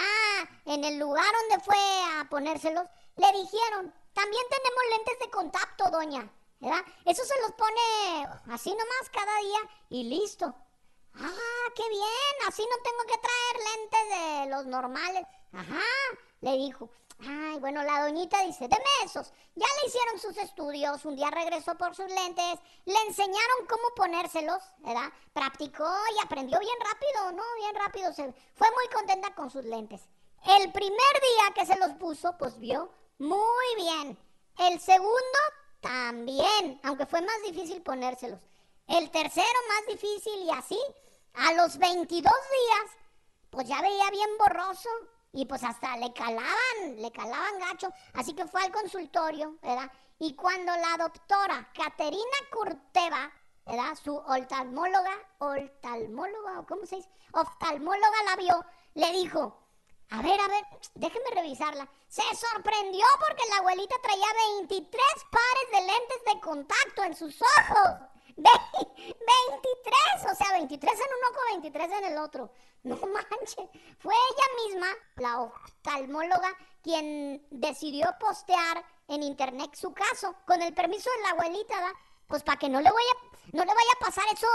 [0.66, 1.78] en el lugar donde fue
[2.20, 6.32] a ponérselos, le dijeron, también tenemos lentes de contacto, doña.
[6.60, 10.54] Eso se los pone así nomás cada día y listo.
[11.16, 15.26] Ah, qué bien, así no tengo que traer lentes de los normales.
[15.54, 15.84] Ajá,
[16.42, 16.90] le dijo.
[17.20, 19.32] Ay, bueno, la doñita dice, deme esos.
[19.56, 24.62] Ya le hicieron sus estudios, un día regresó por sus lentes, le enseñaron cómo ponérselos,
[24.80, 25.12] ¿verdad?
[25.34, 27.44] Practicó y aprendió bien rápido, ¿no?
[27.56, 30.02] Bien rápido, se fue muy contenta con sus lentes.
[30.46, 34.18] El primer día que se los puso, pues vio muy bien.
[34.60, 35.40] El segundo
[35.88, 38.42] también, aunque fue más difícil ponérselos.
[38.88, 40.80] El tercero más difícil y así.
[41.34, 42.98] A los 22 días,
[43.50, 44.90] pues ya veía bien borroso
[45.32, 47.90] y pues hasta le calaban, le calaban gacho.
[48.14, 49.90] Así que fue al consultorio, ¿verdad?
[50.20, 53.32] Y cuando la doctora Caterina Curteva,
[53.66, 53.98] ¿verdad?
[54.04, 57.10] Su oftalmóloga, oftalmóloga, ¿cómo se dice?
[57.32, 59.58] Oftalmóloga la vio, le dijo,
[60.10, 60.64] a ver, a ver,
[60.96, 61.88] déjeme revisarla.
[62.08, 64.28] Se sorprendió porque la abuelita traía
[64.62, 68.10] 23 pares de lentes de contacto en sus ojos.
[68.38, 72.52] 23, o sea, 23 en un ojo, 23 en el otro.
[72.84, 73.68] No manches.
[74.00, 81.10] Fue ella misma, la oftalmóloga, quien decidió postear en internet su caso, con el permiso
[81.18, 81.94] de la abuelita, ¿verdad?
[82.28, 83.14] Pues para que no le vaya,
[83.54, 84.48] no le vaya a pasar eso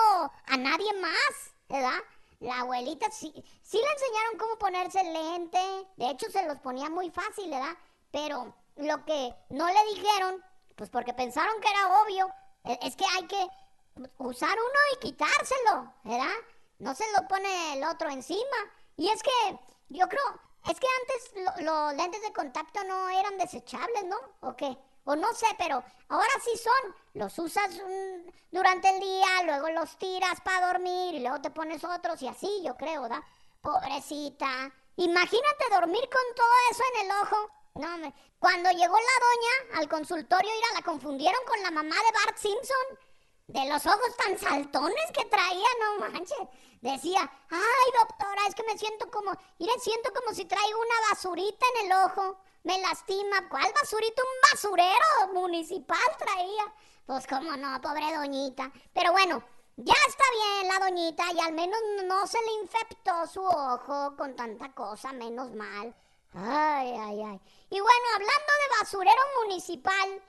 [0.47, 1.99] a nadie más, ¿verdad?
[2.43, 5.61] La abuelita sí, sí le enseñaron cómo ponerse el lente.
[5.97, 7.77] De hecho, se los ponía muy fácil, ¿verdad?
[8.11, 12.29] Pero lo que no le dijeron, pues porque pensaron que era obvio,
[12.65, 13.49] e, es que hay que
[14.19, 16.35] usar uno y quitárselo, ¿verdad?
[16.81, 18.57] No se lo pone el otro encima.
[18.97, 19.59] Y es que
[19.91, 24.17] yo creo, es que antes los lentes de contacto no eran desechables, ¿no?
[24.41, 24.77] ¿O qué?
[25.05, 26.95] O no sé, pero ahora sí son.
[27.15, 31.83] Los usas mm, durante el día, luego los tiras para dormir y luego te pones
[31.85, 33.23] otros y así, yo creo, ¿verdad?
[33.61, 34.73] Pobrecita.
[34.97, 37.51] Imagínate dormir con todo eso en el ojo.
[37.75, 38.15] No, me...
[38.39, 42.99] cuando llegó la doña al consultorio, ira, la confundieron con la mamá de Bart Simpson.
[43.49, 46.39] De los ojos tan saltones que traía, no manches.
[46.81, 51.67] Decía, ay doctora, es que me siento como, mire, siento como si traigo una basurita
[51.75, 53.49] en el ojo me lastima.
[53.49, 54.23] ¿Cuál basurito?
[54.23, 56.75] Un basurero municipal traía.
[57.07, 58.71] Pues cómo no, pobre doñita.
[58.93, 59.43] Pero bueno,
[59.77, 64.37] ya está bien la doñita y al menos no se le infectó su ojo con
[64.37, 65.95] tanta cosa, menos mal.
[66.35, 67.41] Ay, ay, ay.
[67.71, 70.23] Y bueno, hablando de basurero municipal,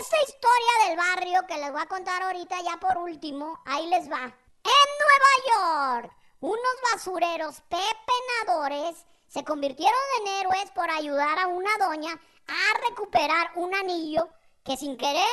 [0.00, 4.10] esta historia del barrio que les voy a contar ahorita ya por último, ahí les
[4.10, 4.22] va.
[4.64, 12.12] En Nueva York, unos basureros pepenadores se convirtieron en héroes por ayudar a una doña
[12.12, 14.28] a recuperar un anillo
[14.62, 15.24] que sin querer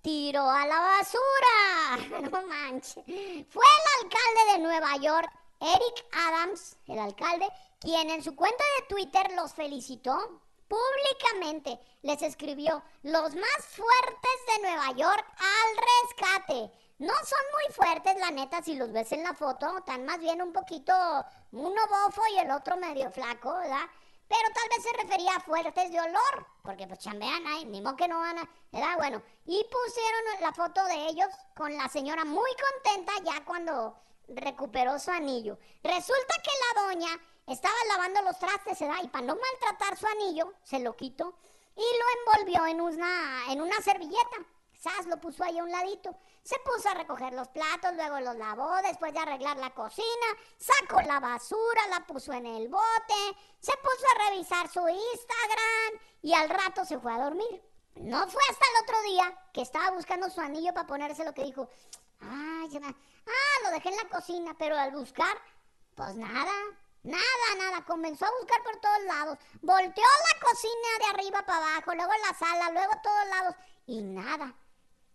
[0.00, 2.20] tiró a la basura.
[2.30, 3.04] No manches.
[3.04, 5.28] Fue el alcalde de Nueva York,
[5.60, 7.48] Eric Adams, el alcalde,
[7.80, 11.80] quien en su cuenta de Twitter los felicitó públicamente.
[12.02, 16.70] Les escribió, los más fuertes de Nueva York al rescate.
[16.98, 20.42] No son muy fuertes, la neta, si los ves en la foto, están más bien
[20.42, 20.92] un poquito,
[21.52, 23.86] uno bofo y el otro medio flaco, ¿verdad?
[24.26, 27.94] Pero tal vez se refería a fuertes de olor, porque pues chambean ahí, ni modo
[27.94, 28.96] que no van a, ¿verdad?
[28.96, 32.50] Bueno, y pusieron la foto de ellos con la señora muy
[32.82, 35.56] contenta ya cuando recuperó su anillo.
[35.84, 39.04] Resulta que la doña estaba lavando los trastes, ¿verdad?
[39.04, 41.38] Y para no maltratar su anillo, se lo quitó
[41.76, 44.36] y lo envolvió en una, en una servilleta.
[44.78, 46.16] Sas lo puso ahí a un ladito.
[46.44, 51.00] Se puso a recoger los platos, luego los lavó, después de arreglar la cocina, sacó
[51.02, 56.48] la basura, la puso en el bote, se puso a revisar su Instagram y al
[56.48, 57.60] rato se fue a dormir.
[57.96, 61.42] No fue hasta el otro día que estaba buscando su anillo para ponerse lo que
[61.42, 61.68] dijo.
[62.20, 65.36] Ay, ah, lo dejé en la cocina, pero al buscar,
[65.96, 66.54] pues nada,
[67.02, 67.84] nada, nada.
[67.84, 69.38] Comenzó a buscar por todos lados.
[69.60, 73.54] Volteó la cocina de arriba para abajo, luego la sala, luego todos lados
[73.86, 74.54] y nada.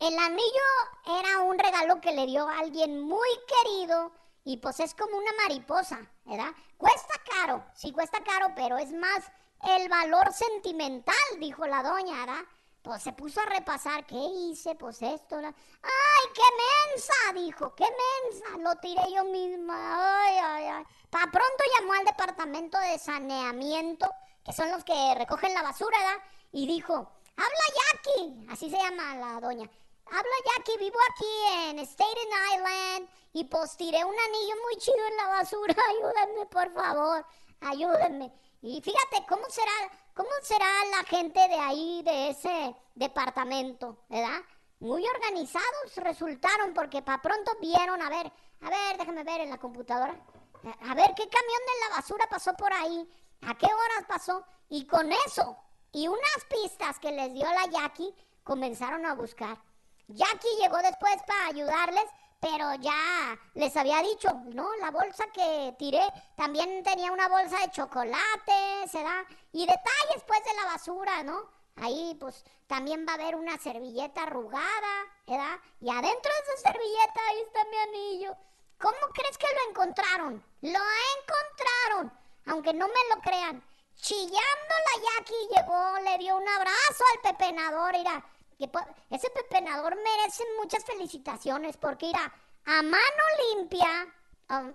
[0.04, 4.12] El anillo era un regalo que le dio a alguien muy querido
[4.44, 6.52] y pues es como una mariposa, ¿verdad?
[6.76, 12.44] Cuesta caro, sí cuesta caro, pero es más el valor sentimental, dijo la doña, ¿verdad?
[12.82, 14.76] Pues se puso a repasar, ¿qué hice?
[14.76, 15.48] Pues esto, la...
[15.48, 16.42] ¡ay, qué
[16.92, 17.14] mensa!
[17.36, 18.58] Dijo, ¡qué mensa!
[18.58, 20.84] Lo tiré yo misma, ¡ay, ay, ay!
[21.12, 24.10] Pa' pronto llamó al departamento de saneamiento,
[24.44, 26.24] que son los que recogen la basura, ¿verdad?
[26.52, 26.94] Y dijo,
[27.38, 28.48] ¡habla Jackie!
[28.52, 29.70] Así se llama la doña.
[30.06, 35.18] Habla Jackie, vivo aquí en Staten Island y pues tiré un anillo muy chido en
[35.18, 35.76] la basura.
[35.90, 37.26] Ayúdenme, por favor.
[37.62, 38.32] Ayúdenme.
[38.62, 39.72] Y fíjate cómo será,
[40.14, 44.42] cómo será la gente de ahí, de ese departamento, ¿verdad?
[44.80, 49.58] Muy organizados resultaron porque para pronto vieron, a ver, a ver, déjame ver en la
[49.58, 50.14] computadora.
[50.64, 53.10] A ver qué camión de la basura pasó por ahí,
[53.42, 54.46] a qué horas pasó.
[54.70, 55.58] Y con eso
[55.94, 58.14] y unas pistas que les dio la Jackie,
[58.44, 59.58] comenzaron a buscar.
[60.08, 62.06] Jackie llegó después para ayudarles,
[62.40, 64.68] pero ya les había dicho, ¿no?
[64.76, 66.04] La bolsa que tiré
[66.36, 69.26] también tenía una bolsa de chocolate, ¿se da?
[69.54, 71.50] Y detalles pues de la basura, ¿no?
[71.78, 75.58] Ahí pues también va a haber una servilleta arrugada, ¿verdad?
[75.80, 78.38] Y adentro de esa servilleta ahí está mi anillo.
[78.80, 80.46] ¿Cómo crees que lo encontraron?
[80.62, 80.80] Lo
[81.18, 83.64] encontraron, aunque no me lo crean.
[83.96, 88.26] Chillando la Jackie llegó, le dio un abrazo al pepenador, mira.
[88.58, 88.70] Que
[89.10, 92.34] ese pepenador merece muchas felicitaciones porque irá
[92.66, 93.24] a mano
[93.54, 93.88] limpia,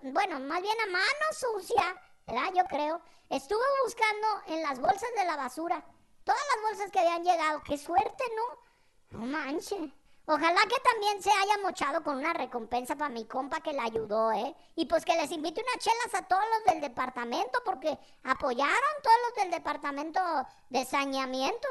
[0.02, 2.52] bueno, más bien a mano sucia, ¿verdad?
[2.54, 3.00] Yo creo.
[3.30, 5.84] Estuvo buscando en las bolsas de la basura
[6.24, 7.62] todas las bolsas que habían llegado.
[7.62, 9.18] ¡Qué suerte, no!
[9.18, 9.90] No manches.
[10.26, 14.30] Ojalá que también se haya mochado con una recompensa para mi compa que le ayudó,
[14.32, 14.54] ¿eh?
[14.76, 19.16] Y pues que les invite unas chelas a todos los del departamento, porque apoyaron todos
[19.26, 20.20] los del departamento
[20.68, 21.68] de saneamiento,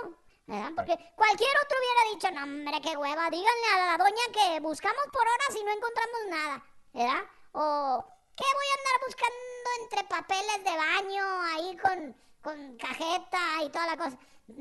[0.48, 0.72] ¿verdad?
[0.76, 5.04] Porque cualquier otro hubiera dicho, no, hombre, qué hueva, díganle a la doña que buscamos
[5.12, 7.24] por horas y no encontramos nada, ¿verdad?
[7.52, 13.70] O, ¿qué voy a andar buscando entre papeles de baño ahí con, con cajeta y
[13.70, 14.18] toda la cosa?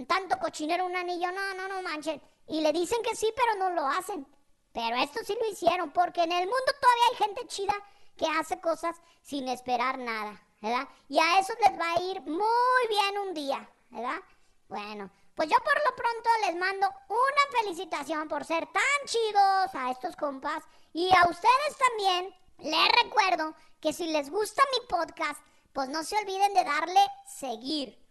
[0.09, 2.21] Tanto cochinero, un anillo, no, no, no manches.
[2.49, 4.27] Y le dicen que sí, pero no lo hacen.
[4.73, 7.75] Pero esto sí lo hicieron, porque en el mundo todavía hay gente chida
[8.17, 10.89] que hace cosas sin esperar nada, ¿verdad?
[11.09, 14.21] Y a eso les va a ir muy bien un día, ¿verdad?
[14.69, 19.91] Bueno, pues yo por lo pronto les mando una felicitación por ser tan chidos a
[19.91, 20.65] estos compas.
[20.95, 25.39] Y a ustedes también les recuerdo que si les gusta mi podcast,
[25.75, 28.03] pues no se olviden de darle seguir.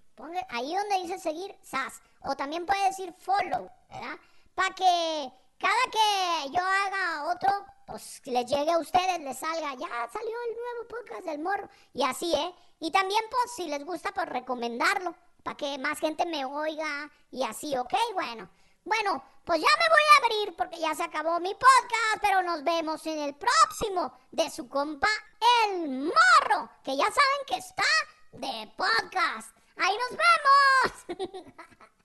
[0.49, 1.99] Ahí donde dice seguir, SAS.
[2.21, 4.17] O también puede decir follow, ¿verdad?
[4.53, 7.49] Para que cada que yo haga otro,
[7.87, 11.67] pues les llegue a ustedes, les salga, ya salió el nuevo podcast del morro.
[11.91, 12.53] Y así, ¿eh?
[12.79, 15.15] Y también, pues, si les gusta, pues recomendarlo,
[15.45, 17.93] para que más gente me oiga y así, ¿ok?
[18.15, 18.49] Bueno,
[18.83, 22.63] bueno, pues ya me voy a abrir porque ya se acabó mi podcast, pero nos
[22.63, 25.07] vemos en el próximo de su compa,
[25.67, 27.83] el morro, que ya saben que está
[28.31, 29.55] de podcast.
[29.77, 30.17] ¡Ahí nos
[31.19, 31.53] vemos!